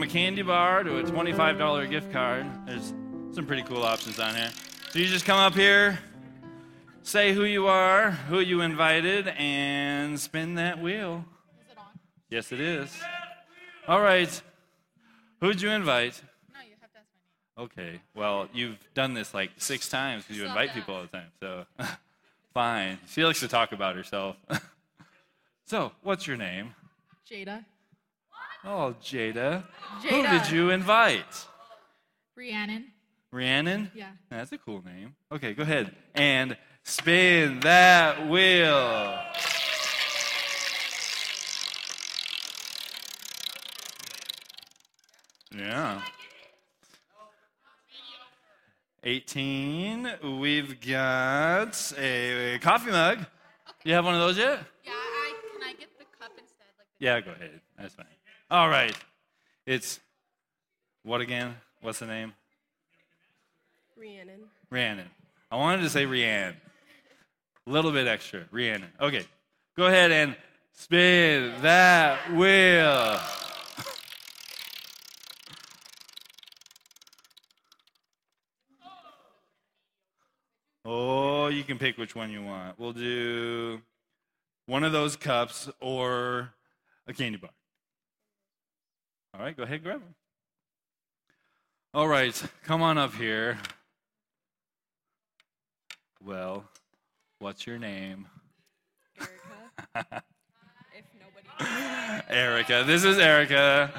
[0.00, 2.46] from a candy bar to a $25 gift card.
[2.64, 2.94] There's
[3.32, 4.48] some pretty cool options on here.
[4.92, 5.98] So you just come up here,
[7.02, 11.22] say who you are, who you invited, and spin that wheel.
[11.60, 11.84] Is it on?
[12.30, 12.98] Yes, it is.
[13.86, 14.40] All right.
[15.42, 16.22] Who'd you invite?
[16.54, 17.06] No, you have to ask
[17.58, 17.70] my name.
[17.70, 18.00] Okay.
[18.14, 20.76] Well, you've done this like six times because you Slow invite down.
[20.76, 21.28] people all the time.
[21.40, 21.66] So,
[22.54, 22.96] fine.
[23.10, 24.36] She likes to talk about herself.
[25.66, 26.74] so, what's your name?
[27.30, 27.66] Jada.
[28.64, 29.64] Oh, Jada.
[30.08, 31.46] Who did you invite?
[32.36, 32.86] Rhiannon.
[33.32, 33.90] Rhiannon?
[33.94, 34.10] Yeah.
[34.28, 35.14] That's a cool name.
[35.32, 35.94] Okay, go ahead.
[36.14, 39.18] And spin that wheel.
[45.56, 46.02] Yeah.
[49.02, 50.10] 18.
[50.38, 53.24] We've got a coffee mug.
[53.84, 54.60] You have one of those yet?
[54.84, 56.66] Yeah, I can I get the cup instead?
[56.76, 57.60] Like the Yeah, go ahead.
[57.78, 58.06] That's fine.
[58.50, 58.96] All right.
[59.64, 60.00] It's
[61.04, 61.54] what again?
[61.82, 62.32] What's the name?
[63.96, 64.40] Rhiannon.
[64.70, 65.06] Rhiannon.
[65.52, 66.56] I wanted to say Rhiannon.
[67.68, 68.46] A little bit extra.
[68.50, 68.90] Rhiannon.
[69.00, 69.24] Okay.
[69.76, 70.34] Go ahead and
[70.72, 73.20] spin that wheel.
[80.84, 82.80] Oh, you can pick which one you want.
[82.80, 83.80] We'll do
[84.66, 86.52] one of those cups or
[87.06, 87.50] a candy bar.
[89.34, 90.14] All right, go ahead, grab them.
[91.94, 93.58] All right, come on up here.
[96.22, 96.64] Well,
[97.38, 98.26] what's your name?
[99.18, 100.22] Erica.
[100.96, 101.04] if
[101.58, 102.24] nobody.
[102.28, 102.84] Erica.
[102.86, 103.90] This is Erica.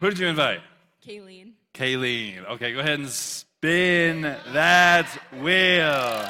[0.00, 0.60] Who did you invite?
[1.06, 1.52] Kayleen.
[1.72, 2.46] Kayleen.
[2.50, 5.06] Okay, go ahead and spin that
[5.40, 6.26] wheel.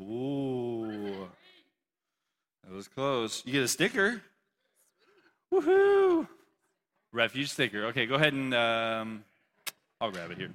[0.00, 1.28] Ooh.
[2.64, 3.42] That was close.
[3.44, 4.22] You get a sticker.
[5.52, 6.26] Woohoo!
[7.12, 7.84] Refuge sticker.
[7.88, 9.22] Okay, go ahead and um,
[10.00, 10.50] I'll grab it here.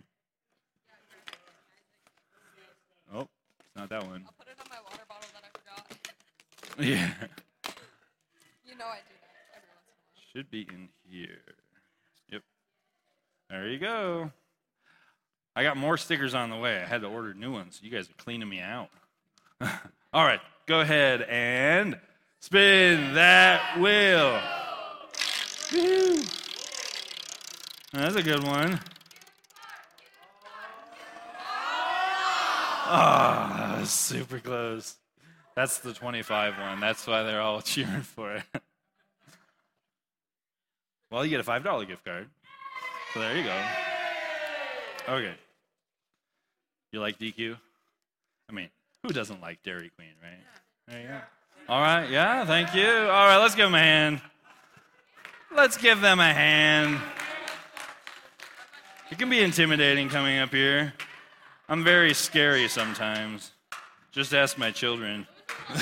[3.14, 3.28] Oh,
[3.60, 4.24] it's not that one.
[4.26, 5.92] I'll put it on my water bottle that I forgot.
[6.84, 7.14] Yeah.
[8.66, 10.26] You know I do that every once in a while.
[10.34, 11.42] Should be in here.
[12.32, 12.42] Yep.
[13.52, 14.32] There you go.
[15.56, 16.82] I got more stickers on the way.
[16.82, 17.82] I had to order new ones.
[17.84, 18.90] You guys are cleaning me out.
[19.62, 22.00] All right, go ahead and
[22.46, 24.40] spin that wheel.
[25.74, 26.22] Woo.
[27.92, 28.80] That's a good one.
[32.88, 34.96] Ah, was super close.
[35.56, 36.80] That's the 25 one.
[36.80, 38.44] That's why they're all cheering for it.
[41.10, 42.28] Well, you get a five dollar gift card.
[43.16, 43.60] So there you go.
[45.10, 45.34] Okay.
[46.92, 47.58] You like DQ?
[48.50, 48.70] I mean,
[49.02, 50.44] who doesn't like Dairy Queen, right?
[50.88, 51.22] There you go.
[51.68, 52.08] All right.
[52.10, 52.46] Yeah.
[52.46, 52.88] Thank you.
[52.88, 53.38] All right.
[53.38, 54.22] Let's give them a hand.
[55.56, 57.00] Let's give them a hand.
[59.10, 60.94] It can be intimidating coming up here.
[61.68, 63.52] I'm very scary sometimes.
[64.12, 65.26] Just ask my children.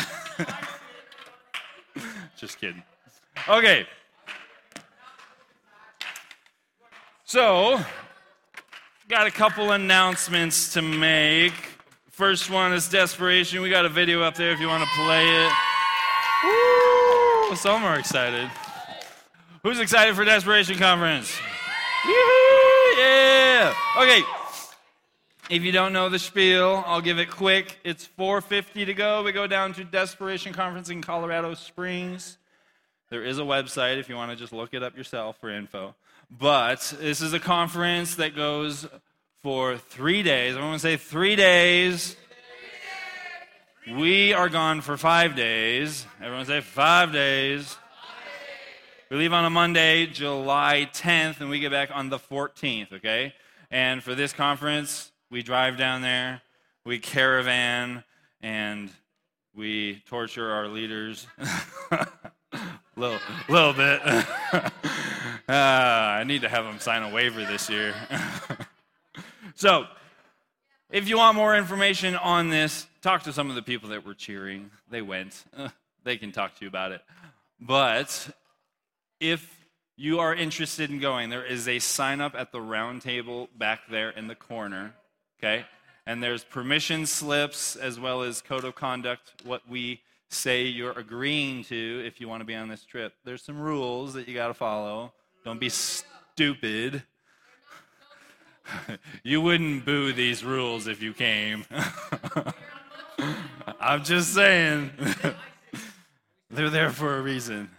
[2.37, 2.81] Just kidding.
[3.49, 3.85] Okay.
[7.25, 7.81] So,
[9.09, 11.53] got a couple announcements to make.
[12.09, 13.61] First one is Desperation.
[13.61, 15.51] We got a video up there if you want to play it.
[16.43, 17.55] Woo!
[17.55, 18.49] Some are excited.
[19.63, 21.39] Who's excited for Desperation Conference?
[22.05, 23.73] Yeah!
[23.97, 24.21] Okay.
[25.49, 27.79] If you don't know the spiel, I'll give it quick.
[27.83, 29.23] It's 4:50 to go.
[29.23, 32.37] We go down to Desperation Conference in Colorado Springs.
[33.09, 35.95] There is a website if you want to just look it up yourself for info.
[36.31, 38.87] But this is a conference that goes
[39.43, 40.55] for three days.
[40.55, 42.15] I want to say three days.
[43.91, 46.05] We are gone for five days.
[46.21, 47.77] Everyone say five days.
[49.11, 53.33] We leave on a Monday, July 10th, and we get back on the 14th, okay?
[53.69, 56.41] And for this conference, we drive down there,
[56.85, 58.05] we caravan,
[58.41, 58.89] and
[59.53, 61.27] we torture our leaders.
[62.95, 63.19] little,
[63.49, 63.99] little bit.
[64.05, 64.69] uh,
[65.49, 67.93] I need to have them sign a waiver this year.
[69.55, 69.87] so,
[70.89, 74.13] if you want more information on this, talk to some of the people that were
[74.13, 74.71] cheering.
[74.89, 75.43] They went.
[75.55, 75.69] Uh,
[76.03, 77.01] they can talk to you about it.
[77.59, 78.29] But
[79.19, 79.59] if
[79.95, 83.81] you are interested in going, there is a sign up at the round table back
[83.89, 84.93] there in the corner.
[85.39, 85.65] Okay?
[86.07, 91.63] And there's permission slips as well as code of conduct, what we say you're agreeing
[91.65, 93.13] to if you want to be on this trip.
[93.23, 95.13] There's some rules that you got to follow.
[95.45, 97.03] Don't be stupid.
[99.23, 101.65] you wouldn't boo these rules if you came.
[103.79, 104.91] I'm just saying.
[106.49, 107.69] They're there for a reason.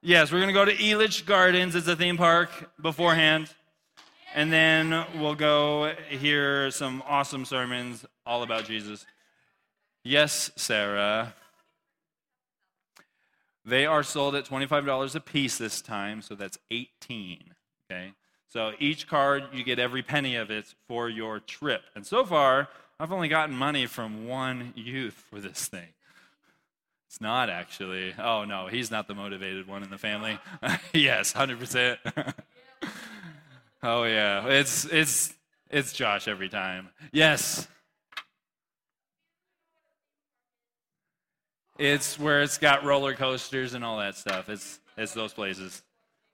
[0.00, 1.74] Yes, we're going to go to Elitch Gardens.
[1.74, 3.52] It's a theme park beforehand.
[4.34, 9.04] And then we'll go hear some awesome sermons all about Jesus.
[10.04, 11.34] Yes, Sarah.
[13.64, 17.52] They are sold at $25 a piece this time, so that's 18,
[17.90, 18.12] okay?
[18.48, 21.82] So each card, you get every penny of it for your trip.
[21.94, 22.68] And so far,
[23.00, 25.86] I've only gotten money from one youth for this thing.
[27.06, 28.12] It's not actually.
[28.18, 30.38] Oh, no, he's not the motivated one in the family.
[30.92, 31.96] yes, 100%.
[33.84, 34.46] oh, yeah.
[34.48, 35.32] It's, it's,
[35.70, 36.88] it's Josh every time.
[37.12, 37.68] Yes.
[41.78, 44.48] It's where it's got roller coasters and all that stuff.
[44.48, 45.82] It's, it's those places.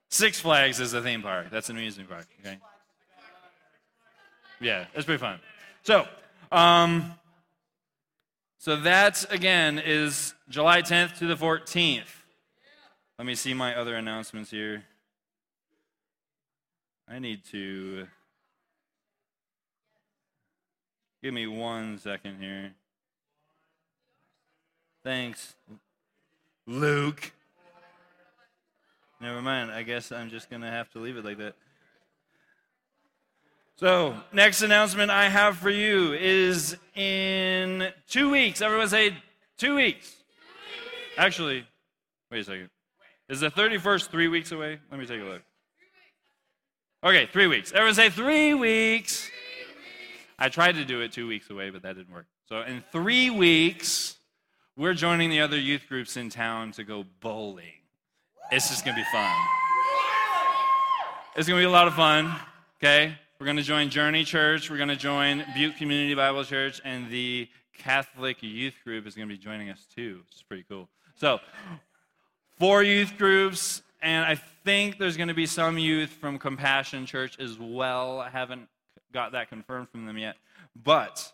[0.09, 1.49] Six Flags is a theme park.
[1.51, 2.27] That's an amusement park.
[2.41, 2.57] Okay.
[4.61, 5.39] Yeah, it's pretty fun.
[5.83, 6.07] So,
[6.53, 7.15] um,
[8.59, 12.03] so that again is July 10th to the 14th.
[13.19, 14.85] Let me see my other announcements here.
[17.09, 18.07] I need to
[21.23, 22.73] give me one second here.
[25.05, 25.55] Thanks,
[26.67, 27.33] Luke.
[29.21, 29.71] Never mind.
[29.71, 31.55] I guess I'm just going to have to leave it like that.
[33.77, 38.63] So, next announcement I have for you is in two weeks.
[38.63, 39.17] Everyone say
[39.59, 40.15] two weeks.
[41.17, 41.67] Actually,
[42.31, 42.71] wait a second.
[43.29, 44.79] Is the 31st three weeks away?
[44.93, 45.43] Let me take a look.
[47.03, 47.73] Okay, three weeks.
[47.73, 49.29] Everyone say three weeks.
[50.39, 52.27] I tried to do it two weeks away, but that didn't work.
[52.49, 54.15] So, in three weeks,
[54.77, 57.83] we're joining the other youth groups in town to go bowling.
[58.53, 59.35] It's just going to be fun.
[61.35, 62.33] It's going to be a lot of fun,
[62.79, 63.19] okay?
[63.41, 64.71] We're going to join Journey Church.
[64.71, 69.29] We're going to join Butte Community Bible Church, and the Catholic youth group is going
[69.29, 70.89] to be joining us too, It's pretty cool.
[71.17, 71.41] So,
[72.61, 77.37] four youth groups, and I think there's going to be some youth from Compassion Church
[77.41, 78.21] as well.
[78.21, 78.69] I haven't
[79.13, 80.37] got that confirmed from them yet.
[80.81, 81.33] But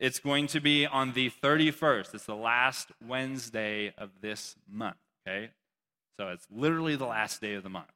[0.00, 2.14] it's going to be on the 31st.
[2.14, 4.96] It's the last Wednesday of this month,
[5.26, 5.50] okay?
[6.16, 7.86] So it's literally the last day of the month?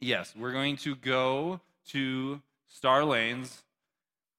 [0.00, 3.62] Yes, we're going to go to Star Lanes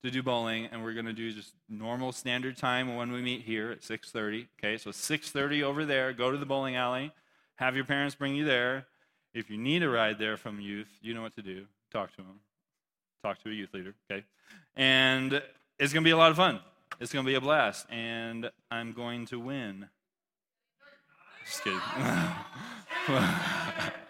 [0.03, 3.41] to do bowling, and we're going to do just normal standard time when we meet
[3.41, 4.77] here at 6.30, okay?
[4.77, 7.11] So 6.30 over there, go to the bowling alley,
[7.55, 8.85] have your parents bring you there.
[9.33, 11.65] If you need a ride there from youth, you know what to do.
[11.91, 12.39] Talk to them.
[13.21, 14.23] Talk to a youth leader, okay?
[14.77, 15.41] And
[15.77, 16.61] it's going to be a lot of fun.
[17.01, 17.85] It's going to be a blast.
[17.89, 19.89] And I'm going to win.
[21.45, 21.81] Just kidding.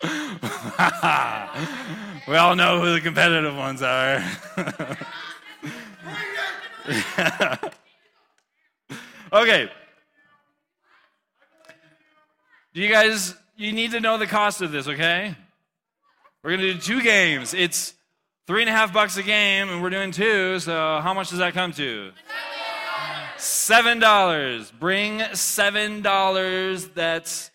[2.26, 4.24] we all know who the competitive ones are.
[9.32, 9.70] okay.
[12.72, 15.36] Do you guys, you need to know the cost of this, okay?
[16.42, 17.52] We're going to do two games.
[17.52, 17.92] It's
[18.46, 21.40] three and a half bucks a game, and we're doing two, so how much does
[21.40, 22.12] that come to?
[23.36, 24.70] Seven dollars.
[24.70, 26.88] Bring seven dollars.
[26.88, 27.49] That's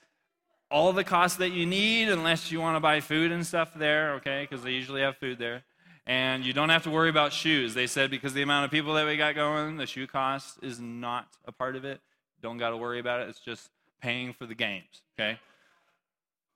[0.71, 4.13] all the cost that you need, unless you want to buy food and stuff there,
[4.15, 4.47] okay?
[4.49, 5.63] Because they usually have food there.
[6.07, 7.73] And you don't have to worry about shoes.
[7.73, 10.79] They said because the amount of people that we got going, the shoe cost is
[10.79, 11.99] not a part of it.
[12.41, 13.29] Don't got to worry about it.
[13.29, 13.69] It's just
[14.01, 15.39] paying for the games, okay?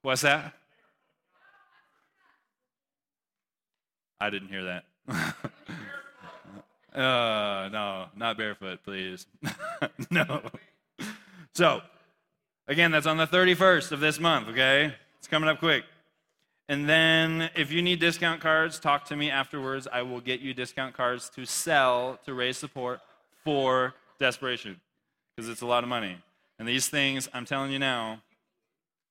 [0.02, 0.54] What's that?
[4.22, 4.84] I didn't hear that.
[6.94, 9.26] uh, no, not barefoot, please.
[10.12, 10.42] no.
[11.54, 11.82] So,
[12.70, 14.94] again, that's on the 31st of this month, okay?
[15.18, 15.84] It's coming up quick.
[16.70, 19.88] And then, if you need discount cards, talk to me afterwards.
[19.92, 23.02] I will get you discount cards to sell to raise support
[23.44, 24.80] for desperation
[25.36, 26.18] because it's a lot of money.
[26.60, 28.22] And these things, I'm telling you now,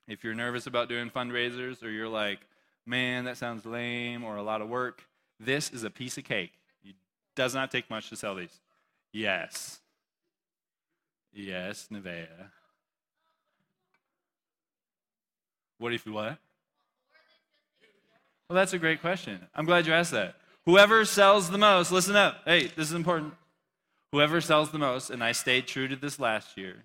[0.07, 2.39] if you're nervous about doing fundraisers or you're like,
[2.87, 5.03] man, that sounds lame or a lot of work.
[5.41, 6.53] This is a piece of cake.
[6.85, 6.95] It
[7.35, 8.61] does not take much to sell these.
[9.13, 9.81] Yes.
[11.33, 12.51] Yes, Nevea.
[15.79, 16.39] What if you what?
[18.49, 19.47] Well, that's a great question.
[19.55, 20.37] I'm glad you asked that.
[20.65, 22.43] Whoever sells the most, listen up.
[22.45, 23.35] Hey, this is important.
[24.13, 26.85] Whoever sells the most, and I stayed true to this last year,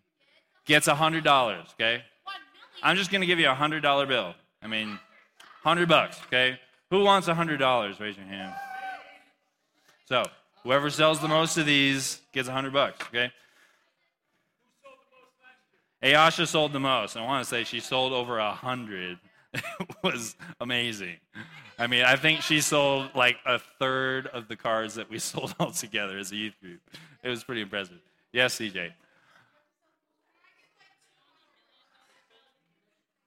[0.66, 2.04] gets $100, okay?
[2.82, 4.36] I'm just going to give you a $100 bill.
[4.62, 4.90] I mean,
[5.64, 6.60] 100 bucks, okay?
[6.92, 8.00] Who wants $100?
[8.00, 8.54] Raise your hand.
[10.06, 10.26] So,
[10.64, 13.32] whoever sells the most of these gets 100 bucks, okay?
[16.04, 17.16] Ayasha sold the most.
[17.16, 19.18] I want to say she sold over a 100.
[19.54, 19.64] it
[20.04, 21.16] was amazing.
[21.80, 25.56] I mean, I think she sold like a third of the cars that we sold
[25.60, 26.82] altogether as a youth group.
[27.24, 28.00] It was pretty impressive.
[28.34, 28.92] Yes, CJ.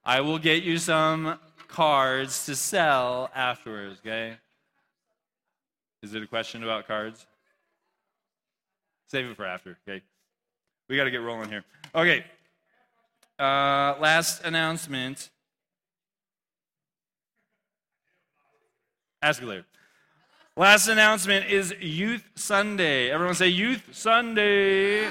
[0.04, 4.37] I will get you some cards to sell afterwards, okay?
[6.02, 7.26] Is it a question about cards?
[9.09, 10.02] Save it for after, okay?
[10.88, 11.64] We got to get rolling here.
[11.95, 12.25] Okay.
[13.38, 15.28] Uh, last announcement.
[19.21, 19.66] Ask later.
[20.57, 23.11] Last announcement is Youth Sunday.
[23.11, 25.07] Everyone say Youth Sunday.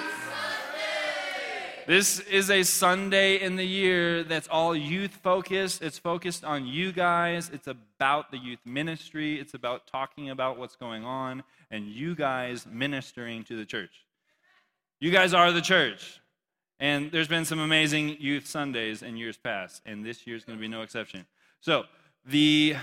[1.86, 5.84] This is a Sunday in the year that's all youth focused.
[5.84, 7.52] It's focused on you guys.
[7.54, 9.40] It's about the youth ministry.
[9.40, 14.04] It's about talking about what's going on and you guys ministering to the church.
[15.00, 16.20] You guys are the church.
[16.80, 20.62] And there's been some amazing youth Sundays in years past, and this year's going to
[20.62, 21.26] be no exception.
[21.62, 21.86] So,
[22.26, 22.76] the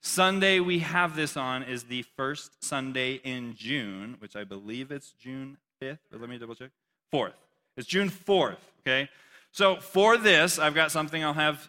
[0.00, 5.12] Sunday we have this on is the first Sunday in June, which I believe it's
[5.12, 6.70] June 5th, but let me double check.
[7.12, 7.32] 4th.
[7.76, 9.08] It's June 4th, okay?
[9.52, 11.68] So for this, I've got something I'll have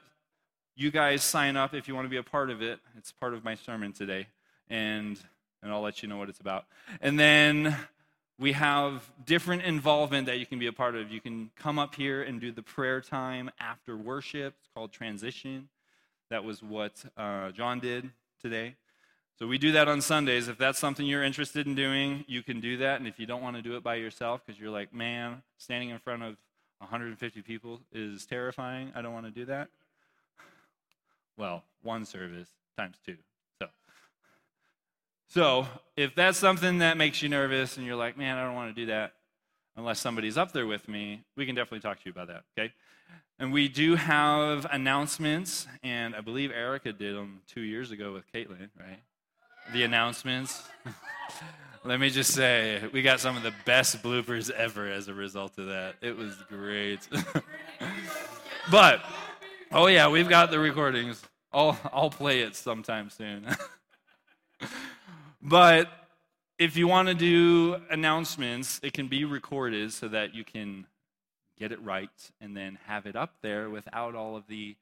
[0.76, 2.80] you guys sign up if you want to be a part of it.
[2.98, 4.28] It's part of my sermon today,
[4.70, 5.20] and,
[5.64, 6.66] and I'll let you know what it's about.
[7.02, 7.76] And then
[8.40, 11.12] we have different involvement that you can be a part of.
[11.12, 14.54] You can come up here and do the prayer time after worship.
[14.60, 15.70] It's called transition.
[16.30, 18.76] That was what uh, John did today.
[19.40, 20.48] So we do that on Sundays.
[20.48, 23.00] If that's something you're interested in doing, you can do that.
[23.00, 25.90] And if you don't want to do it by yourself because you're like, man, standing
[25.90, 26.38] in front of
[26.80, 29.70] 150 people is terrifying, I don't want to do that.
[31.38, 33.18] Well, one service times two.
[35.30, 38.74] So, if that's something that makes you nervous and you're like, man, I don't want
[38.76, 39.14] to do that
[39.76, 42.74] unless somebody's up there with me, we can definitely talk to you about that, okay?
[43.40, 48.24] And we do have announcements, and I believe Erica did them two years ago with
[48.34, 49.02] Caitlin, right?
[49.74, 50.64] the announcements.
[51.84, 55.58] Let me just say, we got some of the best bloopers ever as a result
[55.58, 55.96] of that.
[56.02, 57.08] It was great.
[58.72, 59.02] but,
[59.72, 61.22] oh yeah, we've got the recordings.
[61.54, 63.46] I'll, I'll play it sometime soon.
[65.42, 65.90] but
[66.58, 70.86] if you want to do announcements, it can be recorded so that you can
[71.58, 72.10] get it right
[72.42, 74.76] and then have it up there without all of the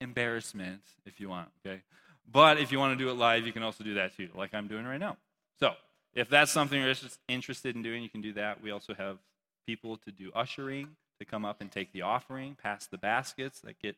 [0.00, 1.82] embarrassment if you want, okay?
[2.30, 4.54] But if you want to do it live, you can also do that too, like
[4.54, 5.16] I'm doing right now.
[5.58, 5.72] So
[6.14, 6.94] if that's something you're
[7.28, 8.62] interested in doing, you can do that.
[8.62, 9.18] We also have
[9.66, 10.88] people to do ushering,
[11.18, 13.96] to come up and take the offering, pass the baskets that get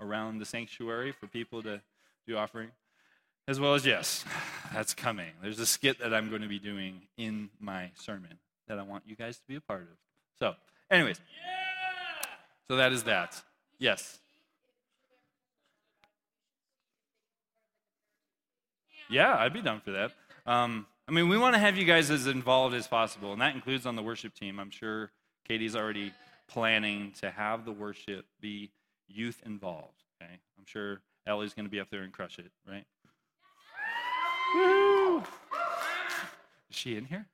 [0.00, 1.80] around the sanctuary for people to
[2.26, 2.70] do offering.
[3.48, 4.24] As well as, yes,
[4.72, 5.30] that's coming.
[5.42, 9.02] There's a skit that I'm going to be doing in my sermon that I want
[9.06, 9.88] you guys to be a part of.
[10.38, 10.54] So,
[10.90, 11.20] anyways,
[12.68, 13.42] so that is that.
[13.78, 14.18] Yes.
[19.10, 20.12] Yeah, I'd be down for that.
[20.46, 23.54] Um, I mean, we want to have you guys as involved as possible, and that
[23.54, 24.60] includes on the worship team.
[24.60, 25.10] I'm sure
[25.46, 26.12] Katie's already
[26.48, 28.70] planning to have the worship be
[29.08, 30.04] youth involved.
[30.22, 32.84] Okay, I'm sure Ellie's going to be up there and crush it, right?
[34.54, 35.18] Woo!
[36.70, 37.26] Is she in here?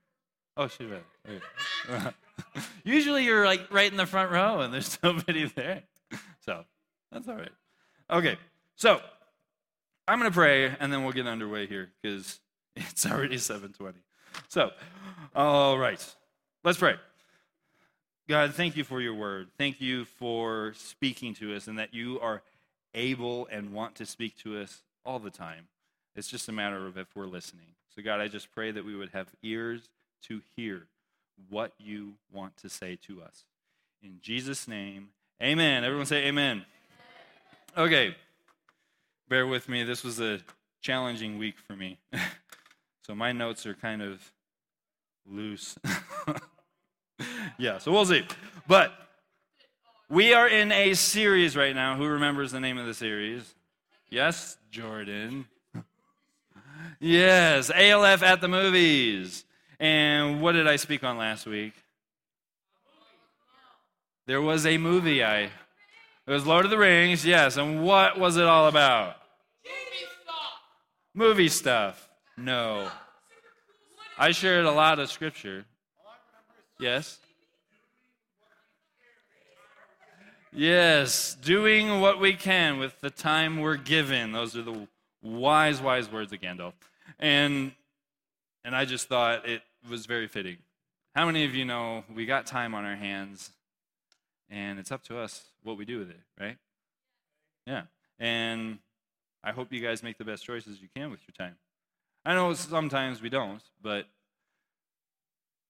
[0.56, 2.14] Oh, she's right.
[2.84, 5.82] Usually you're like right in the front row and there's nobody there.
[6.44, 6.64] So
[7.12, 7.52] that's all right.
[8.10, 8.36] Okay,
[8.76, 9.00] so
[10.06, 12.40] I'm going to pray and then we'll get underway here because
[12.76, 13.94] it's already 7:20.
[14.48, 14.70] So,
[15.34, 16.04] all right.
[16.64, 16.96] Let's pray.
[18.28, 19.48] God, thank you for your word.
[19.56, 22.42] Thank you for speaking to us and that you are
[22.94, 25.68] able and want to speak to us all the time.
[26.14, 27.74] It's just a matter of if we're listening.
[27.94, 29.88] So, God, I just pray that we would have ears
[30.24, 30.86] to hear
[31.48, 33.44] what you want to say to us.
[34.02, 35.08] In Jesus' name,
[35.42, 35.84] amen.
[35.84, 36.64] Everyone say amen.
[37.76, 38.16] Okay.
[39.28, 39.84] Bear with me.
[39.84, 40.40] This was a
[40.80, 41.98] challenging week for me.
[43.06, 44.32] so my notes are kind of
[45.26, 45.78] loose.
[47.58, 48.24] yeah, so we'll see.
[48.66, 48.92] But
[50.08, 51.96] we are in a series right now.
[51.96, 53.54] Who remembers the name of the series?
[54.08, 55.46] Yes, Jordan.
[57.00, 59.44] Yes, ALF at the movies.
[59.78, 61.74] And what did I speak on last week?
[64.26, 65.50] There was a movie I
[66.28, 67.56] it was Lord of the Rings, yes.
[67.56, 69.16] And what was it all about?
[69.64, 70.52] Movie stuff.
[71.14, 72.08] Movie stuff.
[72.36, 72.90] No.
[74.18, 75.64] I shared a lot of scripture.
[76.78, 77.18] Yes.
[80.52, 84.32] Yes, doing what we can with the time we're given.
[84.32, 84.86] Those are the
[85.22, 86.74] wise, wise words of Gandalf.
[87.18, 87.72] And
[88.64, 90.58] and I just thought it was very fitting.
[91.14, 93.50] How many of you know we got time on our hands
[94.50, 96.56] and it's up to us what we do with it, right?
[97.66, 97.82] Yeah.
[98.18, 98.78] And
[99.42, 101.56] I hope you guys make the best choices you can with your time.
[102.24, 104.06] I know sometimes we don't, but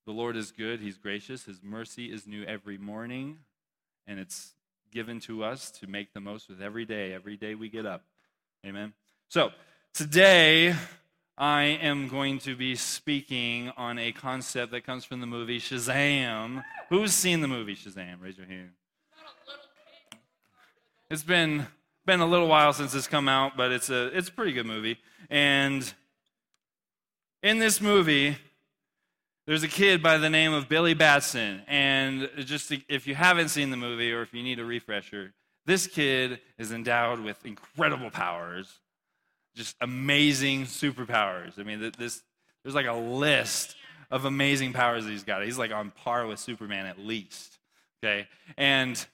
[0.06, 3.38] The Lord is good, He's gracious, His mercy is new every morning,
[4.06, 4.54] and it's
[4.90, 8.04] given to us to make the most with every day, every day we get up.
[8.66, 8.94] Amen.
[9.28, 9.50] So,
[9.92, 10.74] today
[11.40, 16.64] I am going to be speaking on a concept that comes from the movie Shazam.
[16.88, 18.20] Who's seen the movie Shazam?
[18.20, 18.70] Raise your hand.
[21.08, 21.68] It's been
[22.04, 24.66] been a little while since it's come out, but it's a it's a pretty good
[24.66, 24.98] movie.
[25.30, 25.94] And
[27.44, 28.36] in this movie,
[29.46, 31.62] there's a kid by the name of Billy Batson.
[31.68, 35.34] And just to, if you haven't seen the movie or if you need a refresher,
[35.66, 38.80] this kid is endowed with incredible powers,
[39.58, 41.58] just amazing superpowers.
[41.58, 42.22] I mean, this
[42.62, 43.74] there's like a list
[44.10, 45.44] of amazing powers that he's got.
[45.44, 47.58] He's like on par with Superman at least.
[48.02, 48.28] Okay?
[48.56, 49.04] And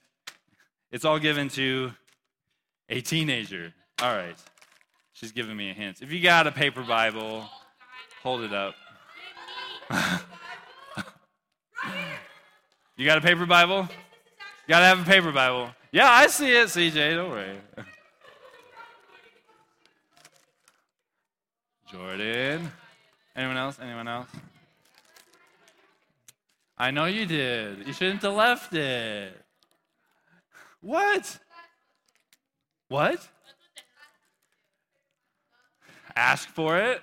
[0.91, 1.91] it's all given to
[2.89, 3.73] a teenager.
[4.01, 4.37] All right.
[5.13, 6.01] She's giving me a hint.
[6.01, 7.49] If you got a paper Bible,
[8.21, 8.75] hold it up.
[12.97, 13.87] you got a paper Bible?
[14.67, 15.69] You got to have a paper Bible.
[15.91, 17.15] Yeah, I see it, CJ.
[17.15, 17.55] Don't worry.
[21.91, 22.71] Jordan.
[23.35, 23.77] Anyone else?
[23.81, 24.29] Anyone else?
[26.77, 27.87] I know you did.
[27.87, 29.41] You shouldn't have left it.
[30.81, 31.39] What?
[32.89, 33.27] What?
[36.15, 37.01] Ask for it?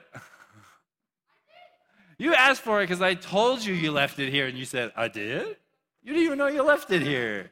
[2.18, 4.92] You asked for it because I told you you left it here and you said,
[4.96, 5.56] I did?
[6.02, 7.50] You didn't even know you left it here.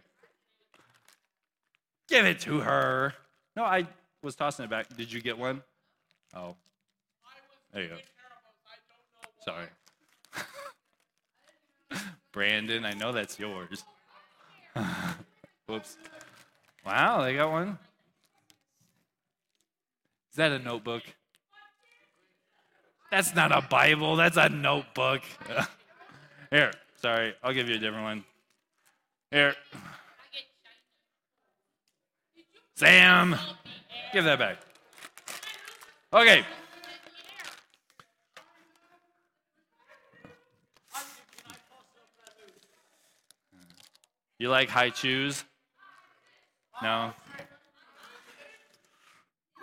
[2.09, 3.15] Give it to her.
[3.57, 3.87] No, I
[4.23, 4.95] was tossing it back.
[4.97, 5.63] Did you get one?
[6.35, 6.55] Oh.
[7.73, 7.97] There you go.
[9.45, 9.67] Sorry.
[12.33, 13.85] Brandon, I know that's yours.
[15.67, 15.97] Whoops.
[16.85, 17.79] Wow, they got one.
[20.31, 21.03] Is that a notebook?
[23.11, 25.23] That's not a Bible, that's a notebook.
[26.51, 28.25] Here, sorry, I'll give you a different one.
[29.31, 29.55] Here.
[32.75, 33.37] Sam,
[34.13, 34.59] give that back.
[36.13, 36.45] Okay.
[44.41, 45.45] You like Hi-Chews?
[46.83, 47.13] No.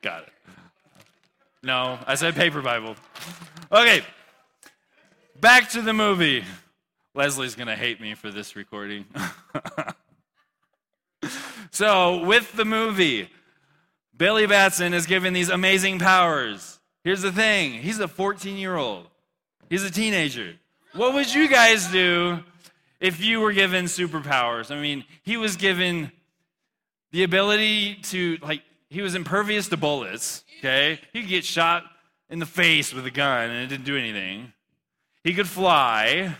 [0.00, 0.32] Got it.
[1.62, 2.96] No, I said paper Bible.
[3.70, 4.02] Okay.
[5.38, 6.42] Back to the movie.
[7.14, 9.04] Leslie's going to hate me for this recording.
[11.70, 13.28] so, with the movie,
[14.16, 16.78] Billy Batson is given these amazing powers.
[17.04, 19.09] Here's the thing he's a 14 year old,
[19.70, 20.56] he's a teenager.
[20.92, 22.40] What would you guys do
[23.00, 24.70] if you were given superpowers?
[24.70, 26.12] I mean, he was given
[27.12, 30.98] the ability to, like, he was impervious to bullets, okay?
[31.12, 31.84] He could get shot
[32.28, 34.52] in the face with a gun and it didn't do anything.
[35.24, 36.36] He could fly.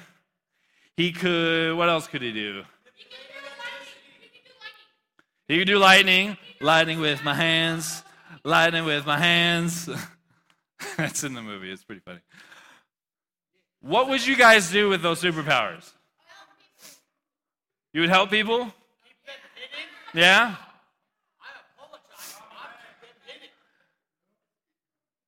[0.96, 2.62] He could, what else could he do?
[5.48, 6.36] He could do lightning.
[6.60, 8.02] Lightning with my hands.
[8.44, 9.88] Lightning with my hands.
[10.96, 11.70] That's in the movie.
[11.70, 12.20] It's pretty funny.
[13.80, 15.90] What would you guys do with those superpowers?
[17.92, 18.58] You would help people?
[18.58, 20.20] Keep them hidden?
[20.20, 20.56] Yeah?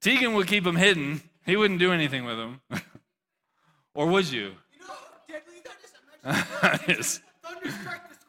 [0.00, 1.22] Tegan would keep them hidden.
[1.46, 2.60] He wouldn't do anything with them.
[3.94, 4.52] or would you?
[6.24, 7.20] it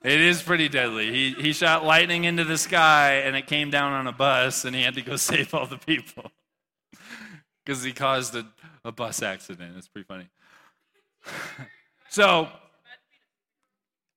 [0.04, 1.12] is pretty deadly.
[1.12, 4.76] He, he shot lightning into the sky and it came down on a bus and
[4.76, 6.32] he had to go save all the people
[7.64, 8.46] because he caused a,
[8.84, 9.76] a bus accident.
[9.78, 10.28] It's pretty funny.
[12.10, 12.50] so,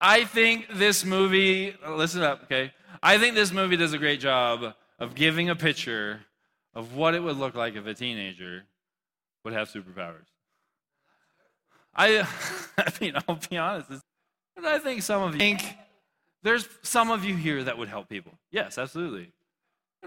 [0.00, 2.72] I think this movie, listen up, okay?
[3.02, 6.20] I think this movie does a great job of giving a picture
[6.74, 8.64] of what it would look like if a teenager
[9.44, 10.26] would have superpowers.
[11.94, 12.26] I,
[12.78, 13.88] I mean, I'll be honest.
[14.54, 15.62] But I think some of you think
[16.42, 18.32] there's some of you here that would help people.
[18.50, 19.32] Yes, absolutely.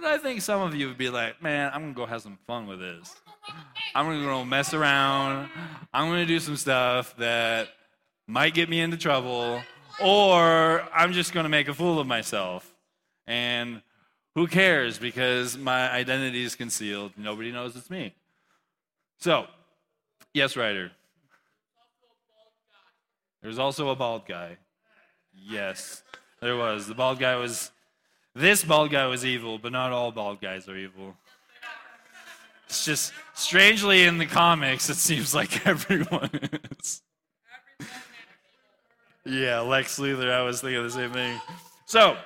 [0.04, 2.38] I think some of you would be like, man, I'm going to go have some
[2.48, 3.16] fun with this.
[3.96, 5.50] I'm going to go mess around.
[5.94, 7.70] I'm going to do some stuff that
[8.28, 9.62] might get me into trouble.
[10.02, 12.74] Or I'm just going to make a fool of myself.
[13.28, 13.82] And
[14.36, 14.98] who cares?
[14.98, 17.14] Because my identity is concealed.
[17.18, 18.14] Nobody knows it's me.
[19.20, 19.48] So,
[20.34, 20.92] yes, Ryder.
[23.42, 24.58] There's also a bald guy.
[25.34, 26.04] Yes,
[26.42, 26.88] there was.
[26.88, 27.72] The bald guy was
[28.36, 31.16] this bald guy was evil, but not all bald guys are evil.
[32.66, 36.30] It's just strangely in the comics, it seems like everyone
[36.72, 37.02] is.
[39.26, 41.40] Yeah, Lex Luthor, I was thinking the same thing.
[41.86, 42.18] So,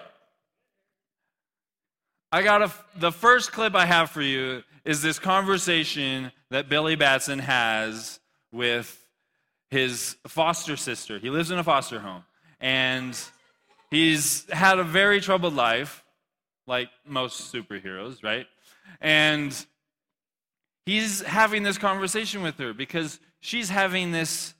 [2.31, 6.95] I got a, the first clip I have for you is this conversation that Billy
[6.95, 8.19] Batson has
[8.51, 8.99] with
[9.69, 11.19] his foster sister.
[11.19, 12.23] He lives in a foster home,
[12.59, 13.17] and
[13.95, 16.03] he's had a very troubled life,
[16.67, 18.47] like most superheroes, right?
[19.01, 19.53] And
[20.85, 24.53] he's having this conversation with her because she's having this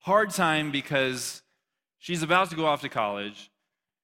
[0.00, 1.42] hard time because
[1.98, 3.50] she's about to go off to college.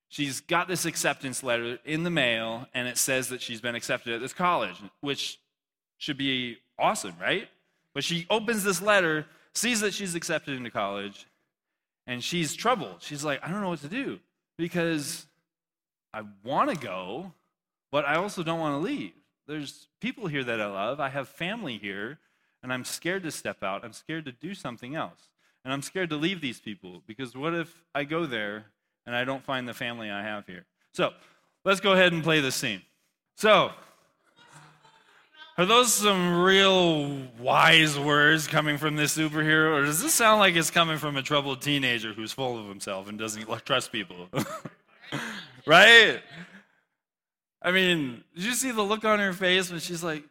[0.09, 4.13] She's got this acceptance letter in the mail, and it says that she's been accepted
[4.13, 5.39] at this college, which
[5.97, 7.47] should be awesome, right?
[7.95, 11.25] But she opens this letter, sees that she's accepted into college,
[12.05, 12.97] and she's troubled.
[12.99, 14.19] She's like, I don't know what to do
[14.57, 15.25] because
[16.13, 17.33] I want to go,
[17.91, 19.13] but I also don't want to leave.
[19.47, 20.99] There's people here that I love.
[20.99, 22.19] I have family here,
[22.61, 23.83] and I'm scared to step out.
[23.83, 25.29] I'm scared to do something else.
[25.63, 28.65] And I'm scared to leave these people because what if I go there
[29.05, 30.65] and I don't find the family I have here?
[30.93, 31.11] So
[31.63, 32.81] let's go ahead and play this scene.
[33.35, 33.71] So,
[35.57, 40.55] are those some real wise words coming from this superhero, or does this sound like
[40.55, 44.29] it's coming from a troubled teenager who's full of himself and doesn't trust people?
[45.67, 46.19] right?
[47.61, 50.23] I mean, did you see the look on her face when she's like,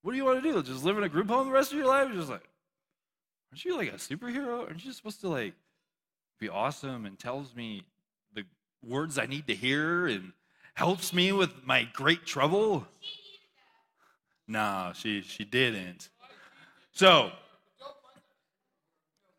[0.00, 0.62] What do you want to do?
[0.62, 2.08] Just live in a group home the rest of your life?
[2.12, 2.48] She's like,
[3.52, 4.66] Aren't you like a superhero?
[4.66, 5.52] Aren't you supposed to like
[6.40, 7.84] be awesome and tells me
[8.34, 8.44] the
[8.82, 10.32] words I need to hear and
[10.74, 12.86] helps me with my great trouble?
[14.52, 16.10] No, she she didn't.
[16.92, 17.32] So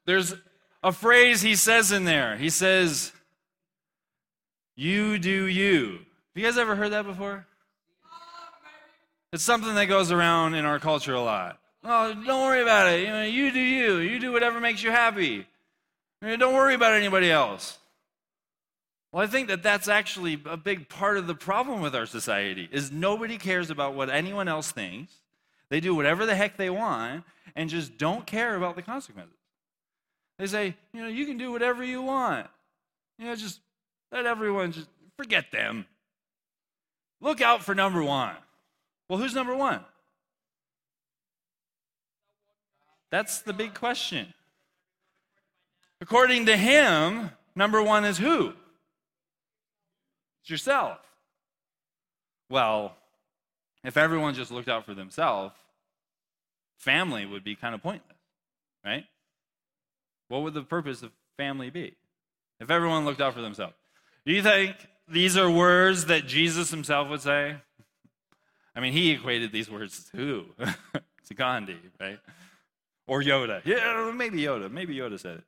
[0.07, 0.33] there's
[0.81, 2.35] a phrase he says in there.
[2.35, 3.11] He says,
[4.75, 5.99] "You do you."
[6.33, 7.45] Have you guys ever heard that before?
[9.31, 11.59] It's something that goes around in our culture a lot.
[11.83, 13.01] Oh, don't worry about it.
[13.01, 13.97] You, know, you do you.
[13.97, 15.45] You do whatever makes you happy.
[16.23, 17.77] Don't worry about anybody else.
[19.13, 22.67] Well, I think that that's actually a big part of the problem with our society
[22.71, 25.13] is nobody cares about what anyone else thinks.
[25.69, 27.23] They do whatever the heck they want
[27.55, 29.37] and just don't care about the consequences.
[30.39, 32.47] They say, you know, you can do whatever you want.
[33.19, 33.59] You know, just
[34.11, 35.85] let everyone just forget them.
[37.21, 38.35] Look out for number one.
[39.07, 39.81] Well, who's number one?
[43.11, 44.33] That's the big question.
[46.01, 48.53] According to him, number one is who?
[50.43, 50.99] It's yourself.
[52.49, 52.97] Well,
[53.85, 55.55] if everyone just looked out for themselves,
[56.77, 58.17] family would be kind of pointless,
[58.83, 59.05] right?
[60.27, 61.95] What would the purpose of family be
[62.59, 63.73] if everyone looked out for themselves?
[64.25, 64.75] Do you think
[65.07, 67.55] these are words that Jesus himself would say?
[68.75, 70.45] I mean, he equated these words to who?
[71.27, 72.19] to Gandhi, right?
[73.07, 73.61] Or Yoda.
[73.63, 74.69] Yeah, maybe Yoda.
[74.69, 75.43] Maybe Yoda said it.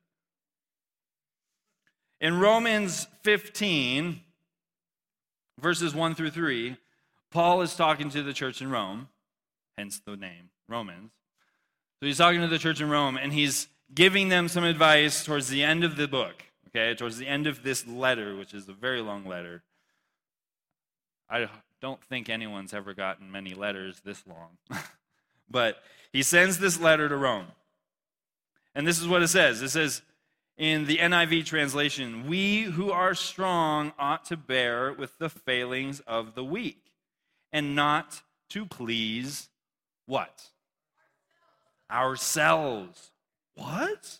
[2.18, 4.22] In Romans 15,
[5.60, 6.76] verses 1 through 3,
[7.30, 9.08] Paul is talking to the church in Rome,
[9.76, 11.10] hence the name Romans.
[12.00, 15.48] So he's talking to the church in Rome, and he's giving them some advice towards
[15.48, 18.72] the end of the book, okay, towards the end of this letter, which is a
[18.72, 19.62] very long letter.
[21.28, 21.48] I
[21.80, 24.58] don't think anyone's ever gotten many letters this long.
[25.50, 27.46] but he sends this letter to Rome.
[28.74, 30.02] And this is what it says it says,
[30.56, 36.34] in the NIV translation, we who are strong ought to bear with the failings of
[36.34, 36.92] the weak
[37.52, 39.48] and not to please
[40.06, 40.50] what?
[41.90, 43.10] Ourselves.
[43.54, 44.18] What?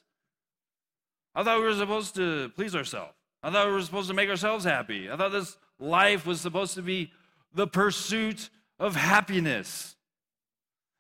[1.34, 3.12] I thought we were supposed to please ourselves.
[3.42, 5.10] I thought we were supposed to make ourselves happy.
[5.10, 7.12] I thought this life was supposed to be
[7.54, 9.96] the pursuit of happiness.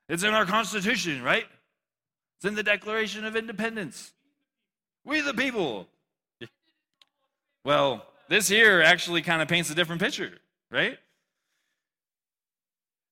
[0.08, 1.46] It's in our Constitution, right?
[2.36, 4.12] It's in the Declaration of Independence.
[5.06, 5.86] We the people.
[7.64, 10.32] Well, this here actually kind of paints a different picture,
[10.70, 10.98] right?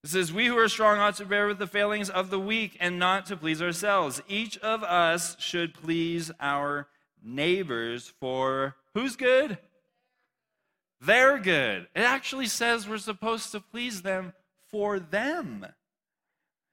[0.03, 2.77] It says, We who are strong ought to bear with the failings of the weak
[2.81, 4.21] and not to please ourselves.
[4.29, 6.89] Each of us should please our
[7.23, 9.57] neighbors for who's good?
[11.01, 11.87] They're good.
[11.95, 14.33] It actually says we're supposed to please them
[14.69, 15.65] for them.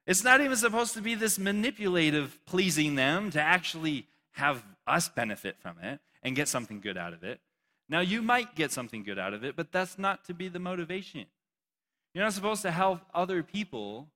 [0.07, 5.58] It's not even supposed to be this manipulative pleasing them to actually have us benefit
[5.60, 7.39] from it and get something good out of it.
[7.89, 10.60] Now, you might get something good out of it, but that's not to be the
[10.60, 11.26] motivation.
[12.13, 14.08] You're not supposed to help other people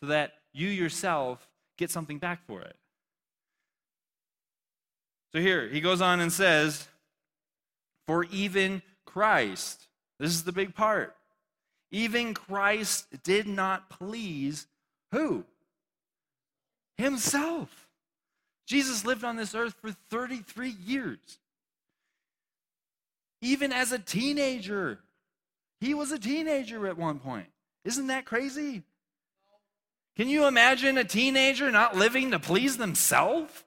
[0.00, 2.76] so that you yourself get something back for it.
[5.32, 6.88] So here, he goes on and says,
[8.06, 9.86] For even Christ,
[10.18, 11.16] this is the big part,
[11.90, 14.66] even Christ did not please
[15.12, 15.44] who?
[16.96, 17.88] Himself.
[18.70, 21.18] Jesus lived on this earth for 33 years.
[23.42, 25.00] Even as a teenager,
[25.80, 27.48] He was a teenager at one point.
[27.84, 28.84] Isn't that crazy?
[30.14, 33.64] Can you imagine a teenager not living to please themselves?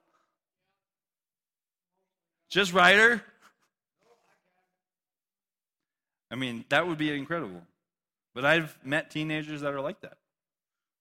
[2.48, 3.22] Just Ryder?
[6.30, 7.60] I mean, that would be incredible.
[8.34, 10.16] But I've met teenagers that are like that.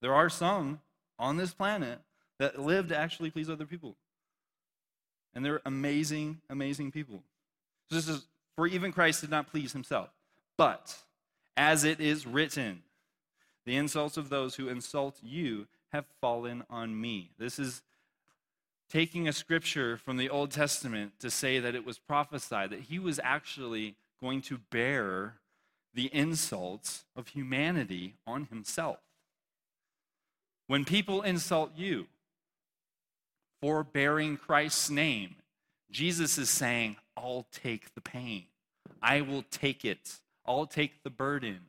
[0.01, 0.81] There are some
[1.17, 2.01] on this planet
[2.43, 3.95] that live to actually please other people.
[5.33, 7.23] And they're amazing, amazing people.
[7.89, 8.25] So this is,
[8.57, 10.09] for even Christ did not please himself.
[10.57, 10.93] But,
[11.55, 12.83] as it is written,
[13.65, 17.29] the insults of those who insult you have fallen on me.
[17.39, 17.81] This is
[18.89, 22.99] taking a scripture from the Old Testament to say that it was prophesied that he
[22.99, 25.35] was actually going to bear
[25.93, 28.97] the insults of humanity on himself.
[30.67, 32.07] When people insult you
[33.63, 35.37] for bearing Christ's name,
[35.89, 38.43] Jesus is saying, I'll take the pain.
[39.01, 40.19] I will take it.
[40.45, 41.61] I'll take the burden.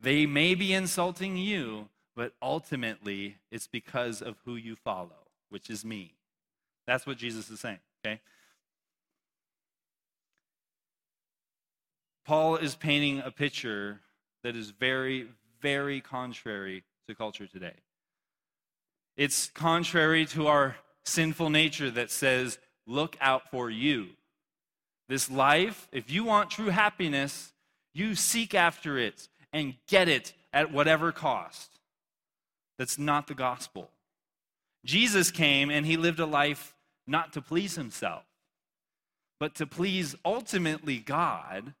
[0.00, 5.84] They may be insulting you, but ultimately it's because of who you follow, which is
[5.84, 6.14] me.
[6.88, 8.20] That's what Jesus is saying, okay?
[12.26, 14.00] Paul is painting a picture
[14.42, 15.28] that is very,
[15.62, 17.76] very contrary to culture today.
[19.16, 20.74] It's contrary to our
[21.10, 24.08] sinful nature that says, look out for you.
[25.08, 27.52] This life, if you want true happiness,
[27.92, 31.80] you seek after it and get it at whatever cost.
[32.78, 33.90] That's not the gospel.
[34.84, 36.74] Jesus came and he lived a life
[37.06, 38.22] not to please himself,
[39.38, 41.74] but to please ultimately God,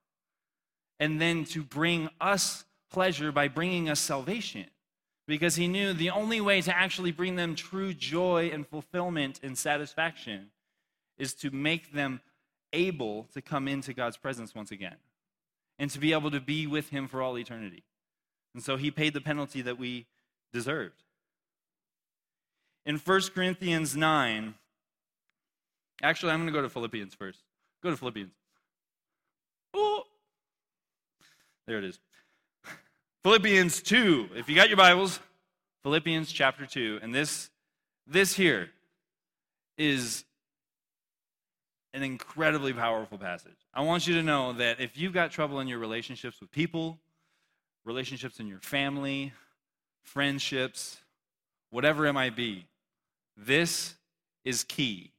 [0.98, 4.66] and then to bring us pleasure by bringing us salvation.
[5.30, 9.56] Because he knew the only way to actually bring them true joy and fulfillment and
[9.56, 10.50] satisfaction
[11.18, 12.20] is to make them
[12.72, 14.96] able to come into God's presence once again
[15.78, 17.84] and to be able to be with him for all eternity.
[18.54, 20.06] And so he paid the penalty that we
[20.52, 21.04] deserved.
[22.84, 24.54] In 1 Corinthians 9,
[26.02, 27.38] actually, I'm going to go to Philippians first.
[27.84, 28.32] Go to Philippians.
[29.74, 30.02] Oh,
[31.68, 32.00] there it is.
[33.22, 34.30] Philippians 2.
[34.34, 35.20] If you got your Bibles,
[35.82, 37.00] Philippians chapter 2.
[37.02, 37.50] And this,
[38.06, 38.70] this here
[39.76, 40.24] is
[41.92, 43.58] an incredibly powerful passage.
[43.74, 46.98] I want you to know that if you've got trouble in your relationships with people,
[47.84, 49.34] relationships in your family,
[50.02, 50.96] friendships,
[51.68, 52.64] whatever it might be,
[53.36, 53.96] this
[54.46, 55.12] is key